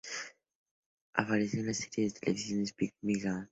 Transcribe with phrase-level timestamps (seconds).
[1.13, 3.47] Aparecieron en la serie de televisión de Spike Milligan.